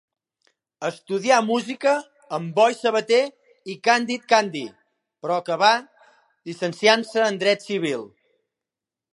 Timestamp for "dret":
7.45-7.69